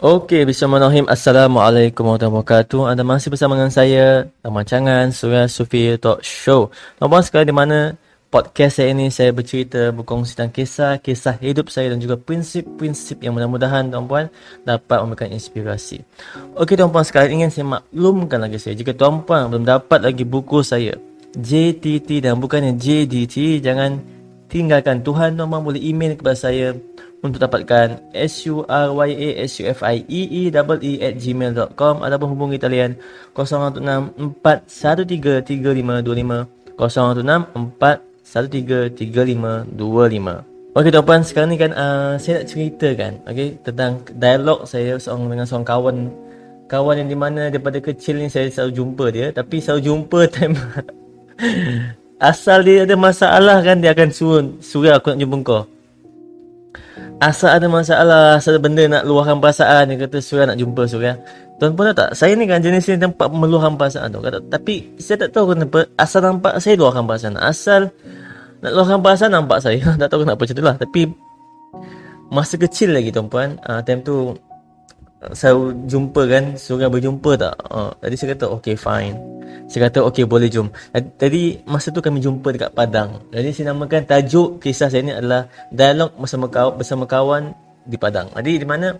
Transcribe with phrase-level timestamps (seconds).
[0.00, 1.12] Okey, Bismillahirrahmanirrahim.
[1.12, 2.80] Assalamualaikum warahmatullahi wabarakatuh.
[2.88, 6.72] Anda masih bersama dengan saya, Taman Cangan, Surya Sufi Talk Show.
[7.04, 8.00] Nampak sekali di mana
[8.32, 13.36] podcast saya ini saya bercerita berkongsi tentang kisah, kisah hidup saya dan juga prinsip-prinsip yang
[13.36, 14.32] mudah-mudahan tuan-puan
[14.64, 16.00] dapat memberikan inspirasi.
[16.56, 20.96] Okey tuan-puan sekalian, ingin saya maklumkan lagi saya, jika tuan-puan belum dapat lagi buku saya,
[21.36, 24.00] JTT dan bukannya JDT, jangan
[24.48, 26.72] tinggalkan Tuhan tuan-puan boleh email kepada saya
[27.20, 30.52] untuk dapatkan s u r y a s u f i e e
[31.04, 32.96] at gmail.com ataupun hubungi talian
[33.36, 36.48] 016 413 3525
[36.80, 37.60] 016
[38.24, 44.62] 413 3525 Okey tuan-puan, sekarang ni kan uh, saya nak cerita kan okay, tentang dialog
[44.70, 45.96] saya seorang dengan seorang kawan.
[46.70, 50.54] Kawan yang di mana daripada kecil ni saya selalu jumpa dia tapi selalu jumpa time
[52.22, 55.62] asal dia ada masalah kan dia akan suruh suruh aku nak jumpa kau
[57.20, 61.20] asal ada masalah, asal ada benda nak luahkan perasaan, dia kata Surya nak jumpa Surya.
[61.60, 64.24] Tuan pun tahu tak, saya ni kan jenis yang tempat meluahkan perasaan tu.
[64.24, 67.36] Kata, tapi saya tak tahu kenapa asal nampak saya luahkan perasaan.
[67.36, 67.92] Asal
[68.64, 69.76] nak luahkan perasaan nampak saya.
[70.00, 70.76] tak tahu kenapa macam tu lah.
[70.80, 71.02] Tapi
[72.32, 74.32] masa kecil lagi tuan puan, uh, time tu
[75.36, 75.52] saya
[75.84, 77.54] jumpa kan, Surya berjumpa tak?
[77.68, 79.40] Uh, tadi saya kata, okay fine.
[79.70, 80.66] Saya kata okey boleh jom.
[80.90, 83.22] Tadi masa tu kami jumpa dekat Padang.
[83.30, 87.54] Jadi saya namakan tajuk kisah saya ni adalah dialog bersama kawan bersama kawan
[87.86, 88.34] di Padang.
[88.34, 88.98] Jadi di mana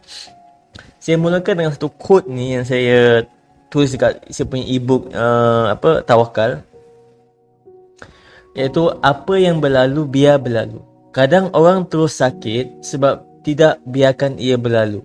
[1.03, 3.27] saya mulakan dengan satu quote ni yang saya
[3.67, 6.63] tulis dekat saya punya ebook uh, apa tawakal
[8.55, 10.79] iaitu apa yang berlalu biar berlalu.
[11.11, 15.03] Kadang orang terus sakit sebab tidak biarkan ia berlalu.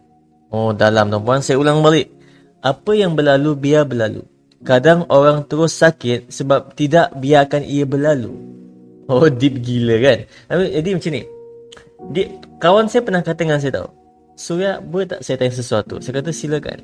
[0.55, 2.07] Oh dalam tuan-puan saya ulang balik.
[2.63, 4.23] Apa yang berlalu biar berlalu.
[4.63, 8.31] Kadang orang terus sakit sebab tidak biarkan ia berlalu.
[9.11, 10.17] Oh, deep gila kan?
[10.47, 11.23] Jadi macam ni.
[12.15, 12.25] Dia,
[12.63, 13.89] kawan saya pernah kata dengan saya tau.
[14.39, 15.99] Surya, boleh tak saya tanya sesuatu?
[15.99, 16.79] Saya kata silakan.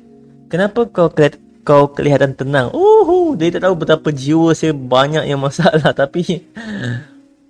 [0.52, 2.68] Kenapa kau kelihat, kau kelihatan tenang?
[2.76, 5.96] Oh, dia tak tahu betapa jiwa saya banyak yang masalah.
[6.04, 6.44] Tapi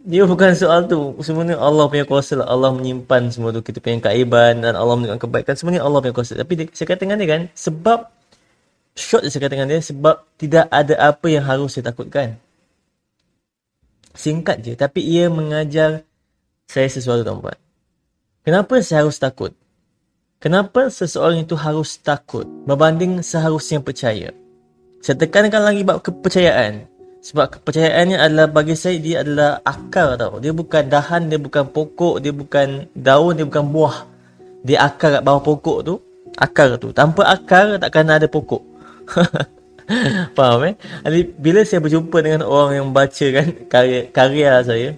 [0.02, 1.14] dia bukan soal tu.
[1.22, 2.46] Sebenarnya Allah punya kuasa lah.
[2.50, 3.62] Allah menyimpan semua tu.
[3.62, 5.54] Kita punya kaiban dan Allah menunjukkan kebaikan.
[5.54, 6.34] Sebenarnya Allah punya kuasa.
[6.34, 8.10] Tapi dia, saya kata dengan dia kan, sebab
[8.92, 12.36] short saya kata dengan dia sebab tidak ada apa yang harus saya takutkan.
[14.12, 16.04] Singkat je tapi ia mengajar
[16.68, 17.56] saya sesuatu tuan-tuan.
[18.44, 19.56] Kenapa saya harus takut?
[20.42, 24.34] Kenapa seseorang itu harus takut berbanding seharusnya percaya?
[25.00, 26.91] Saya tekankan lagi bab kepercayaan.
[27.22, 30.43] Sebab kepercayaannya adalah bagi saya dia adalah akar tau.
[30.43, 34.10] Dia bukan dahan, dia bukan pokok, dia bukan daun, dia bukan buah.
[34.66, 35.94] Dia akar kat bawah pokok tu.
[36.34, 36.91] Akar tu.
[36.91, 38.62] Tanpa akar takkan ada pokok.
[40.37, 40.75] Faham eh?
[41.06, 44.91] Jadi, bila saya berjumpa dengan orang yang baca kan karya, karya saya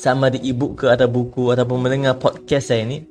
[0.00, 3.04] sama di e-book ke atau buku ataupun mendengar podcast saya ni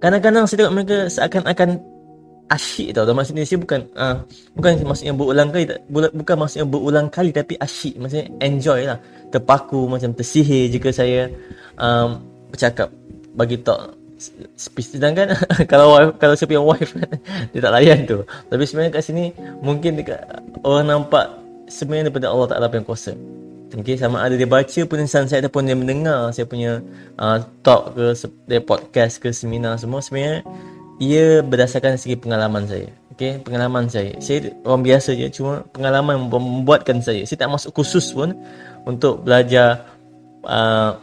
[0.00, 1.76] kadang-kadang saya tengok mereka seakan-akan
[2.50, 3.04] asyik tau.
[3.06, 4.16] Dalam sini saya bukan uh,
[4.58, 8.00] bukan maksudnya berulang kali bukan maksudnya berulang kali tapi asyik.
[8.00, 8.98] Maksudnya enjoy lah.
[9.32, 11.30] Terpaku macam tersihir jika saya
[11.78, 12.20] um,
[12.52, 12.92] bercakap
[13.32, 13.96] bagi tak
[14.54, 15.34] sedangkan
[15.72, 16.92] kalau wife, kalau saya punya wife
[17.52, 18.22] dia tak layan tu.
[18.22, 19.24] Tapi sebenarnya kat sini
[19.58, 20.20] mungkin dekat
[20.62, 21.26] orang nampak
[21.66, 23.14] sebenarnya daripada Allah Taala yang kuasa.
[23.72, 26.84] Okay, sama ada dia baca penulisan saya ataupun dia mendengar saya punya
[27.16, 28.12] uh, talk ke
[28.60, 30.44] podcast ke seminar semua sebenarnya
[31.02, 32.86] ia berdasarkan segi pengalaman saya.
[33.12, 34.14] Okay, pengalaman saya.
[34.22, 37.26] Saya orang biasa je cuma pengalaman membuatkan saya.
[37.26, 38.38] Saya tak masuk khusus pun
[38.86, 39.82] untuk belajar
[40.46, 40.94] uh,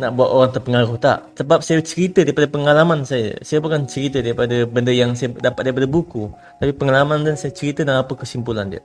[0.00, 4.64] nak buat orang terpengaruh tak sebab saya cerita daripada pengalaman saya saya bukan cerita daripada
[4.64, 8.80] benda yang saya dapat daripada buku tapi pengalaman dan saya cerita dan apa kesimpulan dia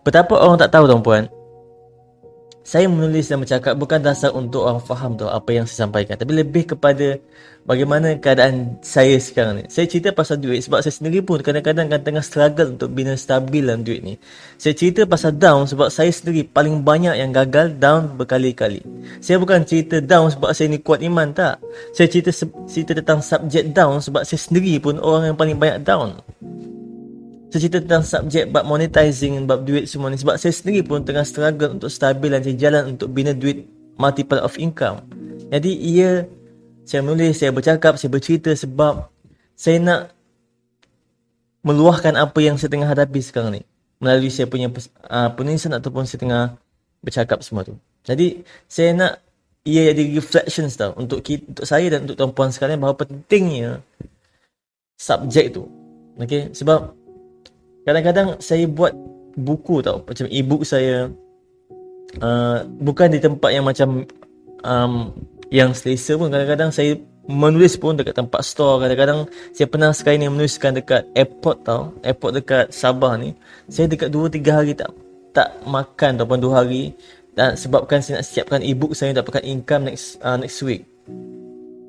[0.00, 1.28] betapa orang tak tahu tuan-puan
[2.70, 6.14] saya menulis dan bercakap bukan dasar untuk orang faham tu apa yang saya sampaikan.
[6.14, 7.18] Tapi lebih kepada
[7.66, 9.64] bagaimana keadaan saya sekarang ni.
[9.66, 13.66] Saya cerita pasal duit sebab saya sendiri pun kadang-kadang kan tengah struggle untuk bina stabil
[13.66, 14.14] dalam duit ni.
[14.54, 18.86] Saya cerita pasal down sebab saya sendiri paling banyak yang gagal down berkali-kali.
[19.18, 21.58] Saya bukan cerita down sebab saya ni kuat iman tak.
[21.90, 22.30] Saya cerita
[22.70, 26.22] cerita tentang subjek down sebab saya sendiri pun orang yang paling banyak down
[27.58, 31.74] cerita tentang subjek bab monetizing bab duit semua ni sebab saya sendiri pun tengah struggle
[31.74, 33.66] untuk stabil dan jalan untuk bina duit
[33.98, 35.02] multiple of income.
[35.50, 36.30] Jadi ia
[36.86, 39.10] saya menulis, saya bercakap, saya bercerita sebab
[39.54, 40.02] saya nak
[41.62, 43.62] meluahkan apa yang saya tengah hadapi sekarang ni
[44.00, 44.72] melalui saya punya
[45.06, 46.44] uh, penulisan ataupun saya tengah
[47.04, 47.76] bercakap semua tu.
[48.02, 49.12] Jadi saya nak
[49.60, 53.84] ia jadi reflections tau untuk kita, untuk saya dan untuk tuan-puan sekalian bahawa pentingnya
[54.96, 55.68] subjek tu.
[56.16, 56.96] Okay, sebab
[57.90, 58.94] kadang-kadang saya buat
[59.34, 60.06] buku tau.
[60.06, 61.10] Macam e-book saya
[62.22, 64.06] uh, bukan di tempat yang macam
[64.62, 65.10] um,
[65.50, 66.30] yang selesa pun.
[66.30, 66.94] Kadang-kadang saya
[67.26, 68.86] menulis pun dekat tempat store.
[68.86, 71.90] Kadang-kadang saya pernah sekali ni menuliskan dekat airport tau.
[72.06, 73.34] Airport dekat Sabah ni.
[73.66, 74.94] Saya dekat 2 3 hari tak
[75.34, 76.94] tak makan ataupun 2 hari.
[77.34, 80.86] Dan sebabkan saya nak siapkan e-book saya dapatkan income next uh, next week.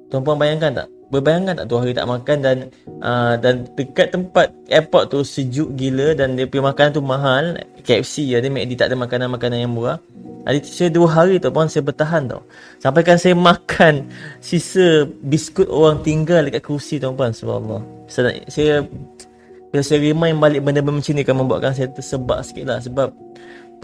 [0.09, 2.57] Tuan-puan bayangkan tak berbayangkan tak 2 hari tak makan dan
[3.03, 8.31] uh, dan dekat tempat airport tu sejuk gila dan dia punya makanan tu mahal KFC
[8.31, 9.99] ya dia McD tak ada makanan-makanan yang murah
[10.41, 12.41] Hari saya dua hari tu pun saya bertahan tau.
[12.81, 14.09] Sampai kan saya makan
[14.41, 17.29] sisa biskut orang tinggal dekat kerusi tu puan.
[17.29, 17.85] Subhanallah.
[18.09, 18.81] Saya, saya
[19.69, 22.81] bila saya remind balik benda-benda macam ni kan membuatkan saya tersebab sikit lah.
[22.81, 23.13] Sebab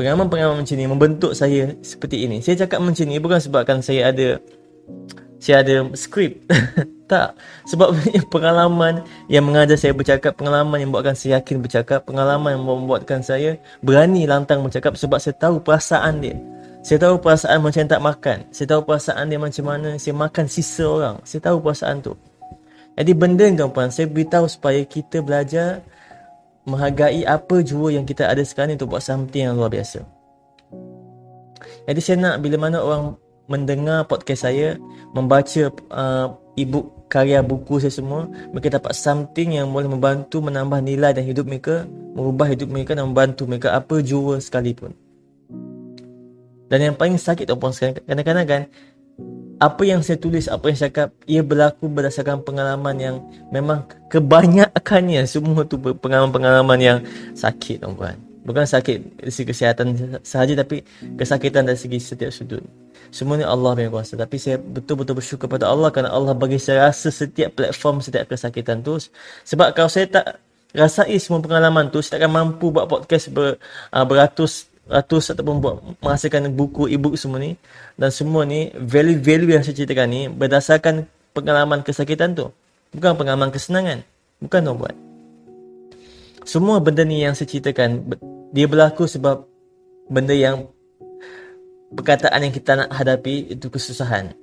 [0.02, 2.42] pengalaman-pengalaman macam ni membentuk saya seperti ini.
[2.42, 4.42] Saya cakap macam ni bukan sebabkan saya ada
[5.38, 6.42] saya ada skrip.
[7.08, 7.40] tak.
[7.66, 7.96] Sebab
[8.34, 9.02] pengalaman
[9.32, 14.28] yang mengajar saya bercakap, pengalaman yang membuatkan saya yakin bercakap, pengalaman yang membuatkan saya berani
[14.28, 16.36] lantang bercakap sebab saya tahu perasaan dia.
[16.86, 18.38] Saya tahu perasaan macam tak makan.
[18.54, 21.16] Saya tahu perasaan dia macam mana saya makan sisa orang.
[21.28, 22.14] Saya tahu perasaan tu.
[22.98, 25.86] Jadi benda ni tuan-puan, saya beritahu supaya kita belajar
[26.66, 30.02] menghargai apa jua yang kita ada sekarang ni untuk buat something yang luar biasa.
[31.88, 33.16] Jadi saya nak bila mana orang
[33.48, 34.76] mendengar podcast saya,
[35.16, 36.28] membaca uh,
[36.58, 41.46] e-book karya buku saya semua, mereka dapat something yang boleh membantu menambah nilai dan hidup
[41.48, 44.92] mereka, mengubah hidup mereka dan membantu mereka apa jua sekalipun.
[46.68, 48.62] Dan yang paling sakit tuan-puan sekarang, kadang-kadang kan,
[49.58, 53.16] apa yang saya tulis, apa yang saya cakap, ia berlaku berdasarkan pengalaman yang
[53.50, 57.00] memang kebanyakannya semua tu pengalaman-pengalaman yang
[57.34, 58.20] sakit tuan-puan.
[58.48, 59.88] Bukan sakit dari segi kesihatan
[60.24, 60.80] sahaja tapi
[61.20, 62.64] kesakitan dari segi setiap sudut.
[63.10, 64.20] Semua ni Allah yang kuasa.
[64.20, 68.84] Tapi saya betul-betul bersyukur kepada Allah kerana Allah bagi saya rasa setiap platform, setiap kesakitan
[68.84, 69.00] tu.
[69.48, 70.26] Sebab kalau saya tak
[70.76, 73.56] rasai semua pengalaman tu, saya takkan mampu buat podcast ber,
[73.92, 77.60] uh, beratus ratus ataupun buat menghasilkan buku e-book semua ni
[78.00, 81.04] dan semua ni value-value yang saya ceritakan ni berdasarkan
[81.36, 82.50] pengalaman kesakitan tu
[82.96, 84.02] bukan pengalaman kesenangan
[84.40, 84.96] bukan tu buat
[86.48, 88.16] semua benda ni yang saya ceritakan
[88.56, 89.44] dia berlaku sebab
[90.08, 90.72] benda yang
[91.94, 94.36] perkataan yang kita nak hadapi itu kesusahan.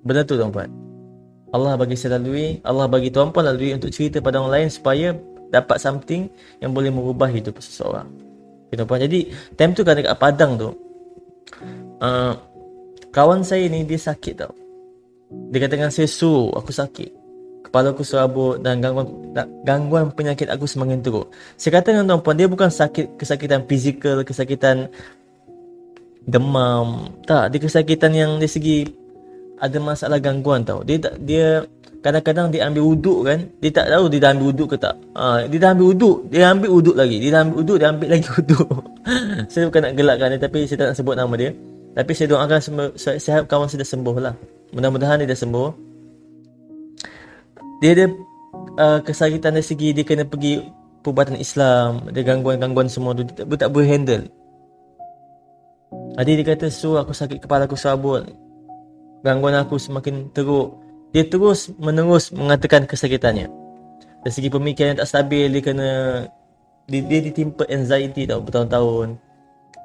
[0.00, 0.70] Benar tu tuan-puan.
[1.50, 5.12] Allah bagi saya lalui, Allah bagi tuan-puan lalui untuk cerita pada orang lain supaya
[5.50, 6.30] dapat something
[6.62, 8.06] yang boleh merubah hidup seseorang.
[8.70, 9.02] Okay, tuan-puan.
[9.02, 10.70] Jadi, time tu kan dekat Padang tu,
[11.98, 12.32] uh,
[13.10, 14.54] kawan saya ni dia sakit tau.
[15.50, 17.18] Dia kata dengan saya, Su, aku sakit.
[17.66, 19.06] Kepala aku serabut dan gangguan
[19.62, 21.30] gangguan penyakit aku semakin teruk.
[21.54, 24.90] Saya kata dengan tuan-puan, dia bukan sakit kesakitan fizikal, kesakitan
[26.26, 27.08] demam.
[27.24, 28.78] Tak dia kesakitan yang dari segi
[29.60, 30.80] ada masalah gangguan tau.
[30.84, 31.64] Dia tak dia
[32.00, 34.96] kadang-kadang dia ambil wuduk kan dia tak tahu dia dah ambil wuduk ke tak.
[35.16, 37.16] Ha, dia dah ambil wuduk dia ambil wuduk lagi.
[37.20, 38.68] Dia dah ambil wuduk dia ambil lagi wuduk
[39.52, 41.50] saya bukan nak gelakkan dia tapi saya tak nak sebut nama dia.
[41.90, 44.34] Tapi saya doakan semua sihat kawan saya dah sembuh lah.
[44.70, 45.68] Mudah-mudahan dia dah sembuh.
[47.82, 48.06] Dia ada
[48.78, 50.62] uh, kesakitan dari segi dia kena pergi
[51.02, 52.08] perubatan Islam.
[52.08, 54.24] Ada gangguan-gangguan semua tu dia tak, dia tak boleh handle
[56.18, 58.28] Adik dia kata so aku sakit kepala aku sabut.
[59.24, 60.78] Gangguan aku semakin teruk.
[61.10, 63.50] Dia terus menerus mengatakan kesakitannya.
[64.20, 65.90] Dari segi pemikiran yang tak stabil Dia kena
[66.84, 69.16] Dia, dia ditimpa anxiety tau bertahun-tahun.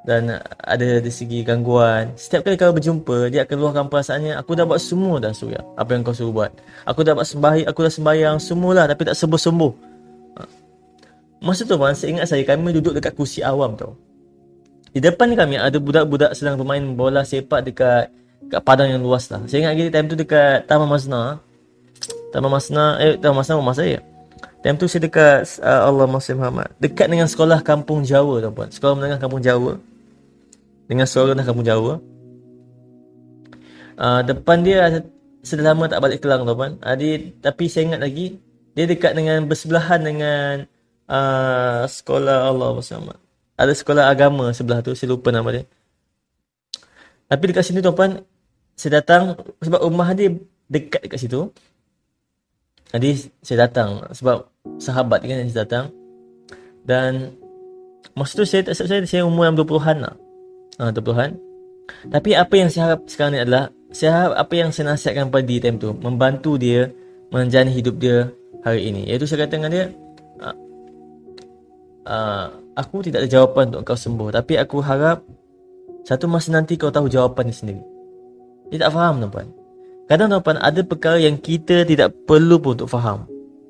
[0.06, 2.14] Dan ada dari segi gangguan.
[2.14, 5.98] Setiap kali kau berjumpa Dia akan luahkan perasaannya Aku dah buat semua dah Surya Apa
[5.98, 6.52] yang kau suruh buat?
[6.86, 9.72] Aku dah buat sembahyang Aku dah sembahyang Semualah tapi tak sembuh-sembuh.
[10.38, 10.40] Ha.
[11.42, 13.98] Masa tu man, saya ingat saya kami duduk dekat kursi awam tau
[14.96, 18.08] di depan kami ada budak-budak sedang bermain bola sepak dekat
[18.48, 19.44] dekat padang yang luas lah.
[19.44, 21.36] Saya ingat lagi time tu dekat Taman Masna.
[22.32, 24.00] Taman Masna, eh Taman Masna rumah saya.
[24.64, 26.72] Time tu saya dekat uh, Allah Masya Muhammad.
[26.80, 28.72] Dekat dengan sekolah Kampung Jawa tuan-puan.
[28.72, 29.76] Sekolah menengah Kampung Jawa.
[30.88, 31.92] Dengan sekolah menengah Kampung Jawa.
[34.00, 35.04] Uh, depan dia
[35.44, 36.80] sudah lama tak balik kelang tuan-puan.
[36.80, 38.40] Uh, dia, tapi saya ingat lagi.
[38.72, 40.64] Dia dekat dengan bersebelahan dengan
[41.04, 43.25] uh, sekolah Allah Muhammad
[43.56, 45.64] ada sekolah agama sebelah tu saya lupa nama dia.
[47.26, 48.22] Tapi dekat sini tuan-puan
[48.76, 50.30] saya datang sebab rumah dia
[50.68, 51.50] dekat dekat situ.
[52.92, 54.46] Jadi saya datang sebab
[54.78, 55.84] sahabat kan saya datang.
[56.86, 57.34] Dan
[58.14, 60.14] masa tu saya tak saya saya umur 20-an lah.
[60.76, 61.46] Ha, 20-an
[62.10, 65.44] tapi apa yang saya harap sekarang ni adalah saya harap apa yang saya nasihatkan pada
[65.46, 66.90] dia time tu membantu dia
[67.30, 68.30] menjalani hidup dia
[68.66, 69.06] hari ini.
[69.06, 69.84] Iaitu saya kata dengan dia
[70.42, 70.56] uh,
[72.06, 74.28] uh, aku tidak ada jawapan untuk kau sembuh.
[74.36, 75.24] Tapi aku harap
[76.04, 77.82] satu masa nanti kau tahu jawapan ni sendiri.
[78.70, 79.66] Dia tak faham tuan-puan
[80.06, 83.26] kadang tuan-puan ada perkara yang kita tidak perlu pun untuk faham.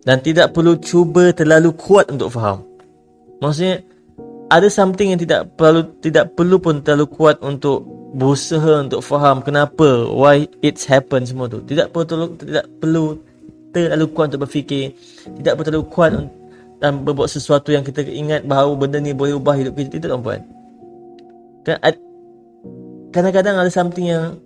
[0.07, 2.63] Dan tidak perlu cuba terlalu kuat untuk faham.
[3.43, 3.83] Maksudnya
[4.47, 7.83] ada something yang tidak perlu tidak perlu pun terlalu kuat untuk
[8.15, 11.59] berusaha untuk faham kenapa why it's happen semua tu.
[11.67, 13.19] Tidak perlu tidak perlu
[13.75, 14.95] terlalu kuat untuk berfikir.
[15.27, 16.11] Tidak perlu terlalu kuat
[16.81, 19.97] dan berbuat sesuatu yang kita ingat bahawa benda ni boleh ubah hidup kita.
[19.97, 20.41] Tidak tuan-puan.
[21.65, 21.79] Kan
[23.11, 24.37] kadang-kadang ada something yang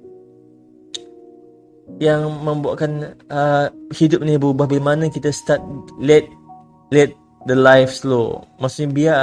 [2.01, 5.61] yang membuatkan uh, hidup ni berubah bila mana kita start
[6.01, 6.25] let
[6.95, 7.13] let
[7.45, 8.47] the life slow.
[8.63, 9.21] Maksudnya biar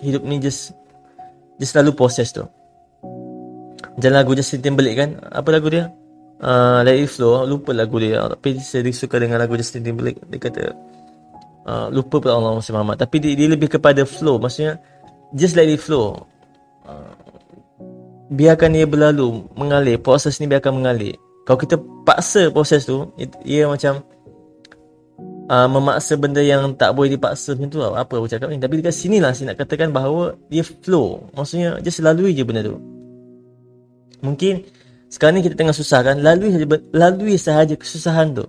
[0.00, 0.72] hidup ni just
[1.58, 2.46] just lalu proses tu.
[3.98, 5.10] Macam lagu Justin Timberlake kan?
[5.34, 5.90] Apa lagu dia?
[6.38, 7.42] Uh, Let It Flow.
[7.42, 8.22] Lupa lagu dia.
[8.30, 10.22] Tapi saya suka dengan lagu Justin Timberlake.
[10.30, 10.70] Dia kata
[11.68, 12.96] uh, Lupa pula Allah Muhammad.
[12.96, 14.40] Tapi dia, dia lebih kepada flow.
[14.40, 14.80] Maksudnya
[15.36, 16.24] Just let it flow.
[16.88, 17.12] Uh,
[18.32, 20.00] Biarkan ia berlalu Mengalir.
[20.00, 21.20] Proses ni biarkan mengalir.
[21.44, 21.76] Kalau kita
[22.08, 23.12] paksa proses tu
[23.44, 24.00] Ia macam
[25.52, 27.78] uh, Memaksa benda yang tak boleh dipaksa Macam tu.
[27.84, 28.56] Lah Apa aku cakap ni?
[28.56, 31.28] Tapi dekat sini lah Saya nak katakan bahawa Dia flow.
[31.36, 32.80] Maksudnya Just lalui je benda tu.
[34.24, 34.64] Mungkin
[35.08, 36.20] sekarang ni kita tengah susah kan?
[36.20, 38.44] Lalui sahaja, lalui sahaja kesusahan tu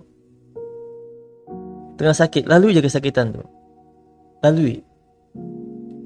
[2.00, 2.48] Tengah sakit.
[2.48, 3.44] Lalui je kesakitan tu.
[4.40, 4.80] Lalui.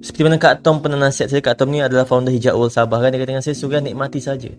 [0.03, 3.15] Seperti mana Kak Tom pernah nasihat saya Kak Tom ni adalah founder Hijab Sabah kan.
[3.15, 4.51] Dia kata dengan saya Suruh nikmati saja.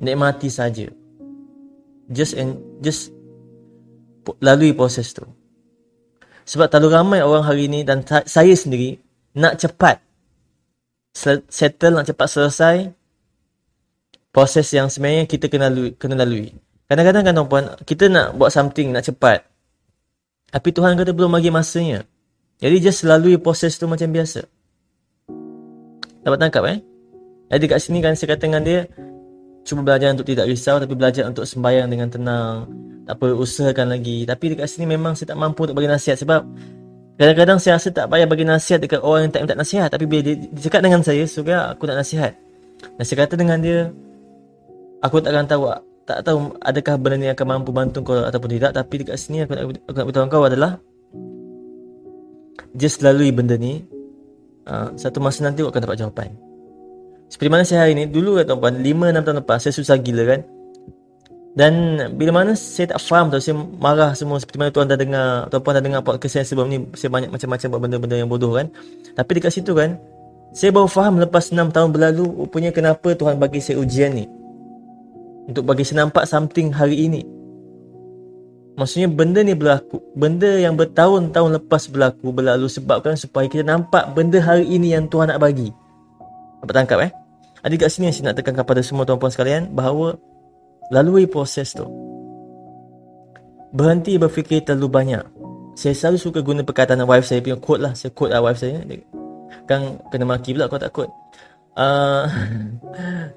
[0.00, 0.88] Nikmati saja.
[2.08, 3.12] Just and Just
[4.40, 5.28] Lalui proses tu.
[6.48, 8.98] Sebab terlalu ramai orang hari ni Dan saya sendiri
[9.34, 9.98] Nak cepat
[11.50, 12.76] Settle Nak cepat selesai
[14.36, 16.52] proses yang sebenarnya kita kena lalui, kena lalui.
[16.92, 19.48] Kadang-kadang kan tuan-puan, kita nak buat something, nak cepat.
[20.56, 22.00] Tapi Tuhan kata belum bagi masanya.
[22.56, 24.40] Jadi just lalui proses tu macam biasa.
[26.24, 26.80] Dapat tangkap eh?
[27.52, 28.88] Jadi kat sini kan saya kata dengan dia,
[29.68, 32.64] cuba belajar untuk tidak risau tapi belajar untuk sembahyang dengan tenang.
[33.04, 34.24] Tak apa, usahakan lagi.
[34.24, 36.40] Tapi dekat sini memang saya tak mampu untuk bagi nasihat sebab
[37.20, 39.92] kadang-kadang saya rasa tak payah bagi nasihat dekat orang yang tak minta nasihat.
[39.92, 42.32] Tapi bila dia cakap dengan saya, suka aku nak nasihat.
[42.96, 43.92] Dan saya kata dengan dia,
[45.04, 45.68] aku tak akan tahu
[46.06, 49.52] tak tahu adakah benda ni akan mampu bantu kau ataupun tidak tapi dekat sini aku
[49.58, 50.72] nak aku nak beritahu kau adalah
[52.78, 53.82] just lalui benda ni
[54.70, 56.30] uh, satu masa nanti kau akan dapat jawapan.
[57.26, 58.06] Seperti mana saya hari ni?
[58.06, 60.40] Dulu kan tuan-tuan 5 6 tahun lepas saya susah gila kan?
[61.56, 61.72] Dan
[62.14, 64.38] bila mana saya tak faham tu saya marah semua.
[64.38, 67.66] Seperti mana tuan dah dengar tuan-puan dah dengar podcast saya sebelum ni saya banyak macam-macam
[67.74, 68.70] buat benda-benda yang bodoh kan?
[69.18, 69.98] Tapi dekat situ kan
[70.54, 74.24] saya baru faham lepas 6 tahun berlalu rupanya kenapa Tuhan bagi saya ujian ni
[75.46, 77.22] untuk bagi saya nampak something hari ini.
[78.76, 84.36] Maksudnya benda ni berlaku, benda yang bertahun-tahun lepas berlaku berlalu sebabkan supaya kita nampak benda
[84.36, 85.72] hari ini yang Tuhan nak bagi.
[86.60, 87.10] Apa tangkap eh?
[87.64, 90.20] Adik kat sini yang saya nak tekankan kepada semua tuan-puan sekalian bahawa
[90.92, 91.88] lalui proses tu.
[93.72, 95.24] Berhenti berfikir terlalu banyak.
[95.72, 97.92] Saya selalu suka guna perkataan wife saya punya quote lah.
[97.96, 98.84] Saya quote lah wife saya.
[99.64, 101.12] Kan kena maki pula kalau tak quote.
[101.76, 102.24] Uh,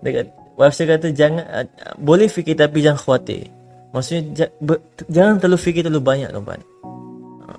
[0.03, 3.47] dekat Wife saya kata jangan uh, boleh fikir tapi jangan khawatir.
[3.95, 6.29] Maksudnya j- ber, jangan terlalu fikir terlalu banyak.
[6.35, 7.53] Ha.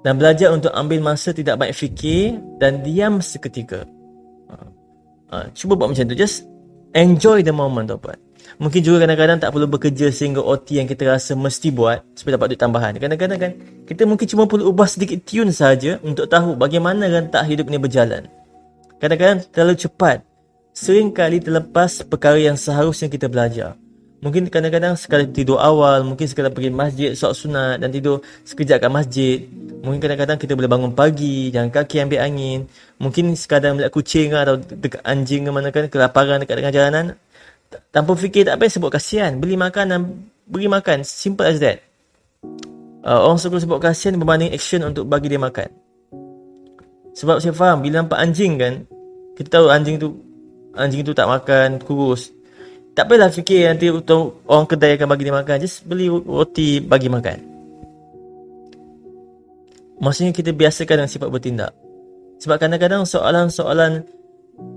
[0.00, 3.84] Dan belajar untuk ambil masa tidak banyak fikir dan diam seketika.
[4.48, 4.68] Uh,
[5.36, 6.16] uh, cuba buat macam tu.
[6.16, 6.48] Just
[6.96, 8.16] enjoy the moment tuan-tuan.
[8.56, 12.54] Mungkin juga kadang-kadang tak perlu bekerja sehingga OT yang kita rasa mesti buat supaya dapat
[12.54, 12.92] duit tambahan.
[12.96, 13.52] Kadang-kadang kan
[13.84, 18.30] kita mungkin cuma perlu ubah sedikit tune saja untuk tahu bagaimana rentak hidup ini berjalan.
[19.02, 20.22] Kadang-kadang terlalu cepat
[20.74, 23.78] sering kali terlepas perkara yang seharusnya kita belajar.
[24.24, 28.90] Mungkin kadang-kadang sekali tidur awal, mungkin sekali pergi masjid, solat sunat dan tidur sekejap kat
[28.90, 29.36] masjid.
[29.84, 32.64] Mungkin kadang-kadang kita boleh bangun pagi, jalan kaki ambil angin.
[32.96, 37.04] Mungkin sekadar melihat kucing atau dekat anjing ke mana kan, kelaparan dekat dengan jalanan.
[37.92, 39.36] Tanpa fikir tak payah sebut kasihan.
[39.36, 40.00] Beli makan dan
[40.48, 41.04] beri makan.
[41.04, 41.84] Simple as that.
[43.04, 45.68] Uh, orang suka sebut kasihan berbanding action untuk bagi dia makan.
[47.12, 48.88] Sebab saya faham, bila nampak anjing kan,
[49.36, 50.16] kita tahu anjing tu
[50.78, 52.30] anjing tu tak makan kurus
[52.94, 57.38] tak payahlah fikir nanti orang kedai akan bagi dia makan just beli roti bagi makan
[59.98, 61.72] maksudnya kita biasakan dengan sifat bertindak
[62.38, 64.04] sebab kadang-kadang soalan-soalan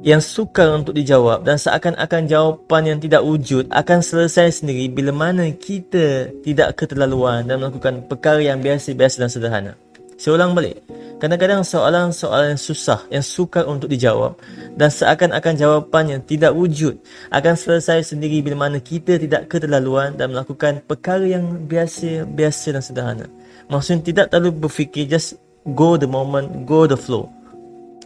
[0.01, 5.51] yang sukar untuk dijawab dan seakan-akan jawapan yang tidak wujud akan selesai sendiri bila mana
[5.53, 9.73] kita tidak keterlaluan dan melakukan perkara yang biasa-biasa dan sederhana.
[10.17, 10.81] Saya ulang balik.
[11.17, 14.37] Kadang-kadang soalan-soalan yang susah, yang sukar untuk dijawab
[14.77, 17.01] dan seakan-akan jawapan yang tidak wujud
[17.33, 23.25] akan selesai sendiri bila mana kita tidak keterlaluan dan melakukan perkara yang biasa-biasa dan sederhana.
[23.65, 25.41] Maksudnya tidak terlalu berfikir, just
[25.73, 27.25] go the moment, go the flow.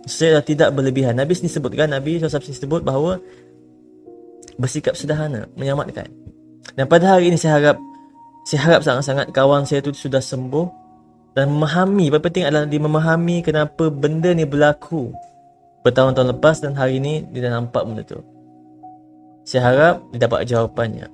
[0.07, 1.19] Saya tidak berlebihan.
[1.19, 3.19] Nabi sini sebutkan, Nabi SAW sebut bahawa
[4.55, 6.07] bersikap sederhana, menyelamatkan.
[6.79, 7.77] Dan pada hari ini saya harap
[8.47, 10.80] saya harap sangat-sangat kawan saya itu sudah sembuh
[11.31, 15.15] dan memahami apa penting adalah dia memahami kenapa benda ni berlaku
[15.81, 18.19] bertahun-tahun lepas dan hari ni dia dah nampak benda tu
[19.41, 21.09] Saya harap dia dapat jawapannya.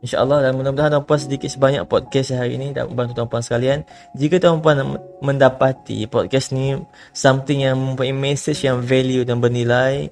[0.00, 3.78] InsyaAllah dan mudah-mudahan tuan-puan sedikit sebanyak podcast hari ini dapat membantu tuan-puan sekalian.
[4.16, 6.72] Jika tuan-puan mendapati podcast ni
[7.12, 10.08] something yang mempunyai message yang value dan bernilai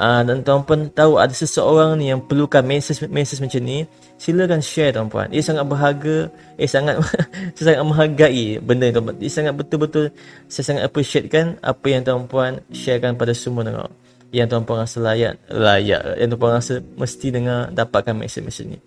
[0.00, 3.84] uh, dan tuan-puan tahu ada seseorang ni yang perlukan message-message macam ni,
[4.16, 5.28] silakan share tuan-puan.
[5.28, 7.04] Ia sangat berharga, eh sangat
[7.60, 9.16] saya sangat menghargai benda ni tuan-puan.
[9.20, 10.08] Ia sangat betul-betul
[10.48, 13.92] saya sangat appreciate kan apa yang tuan-puan sharekan pada semua dengar.
[14.32, 16.16] Yang tuan-puan rasa layak, layak.
[16.16, 18.80] Yang tuan-puan rasa mesti dengar dapatkan message-message ni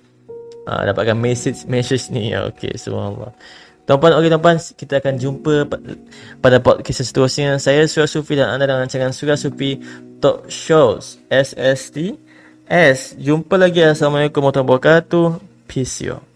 [0.68, 3.32] uh, dapatkan message message ni okey subhanallah
[3.84, 5.68] Tuan-puan, okey tuan-puan, kita akan jumpa
[6.40, 7.60] pada podcast seterusnya.
[7.60, 9.76] Saya Surah Sufi dan anda dengan rancangan Surah Sufi
[10.24, 12.16] Talk Shows SST
[12.64, 13.20] S.
[13.20, 13.84] Jumpa lagi.
[13.84, 15.28] Assalamualaikum warahmatullahi wabarakatuh.
[15.68, 16.33] Peace you.